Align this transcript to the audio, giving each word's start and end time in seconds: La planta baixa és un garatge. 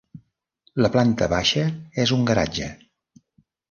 La 0.85 0.91
planta 0.95 1.29
baixa 1.35 1.69
és 2.07 2.17
un 2.19 2.29
garatge. 2.35 2.75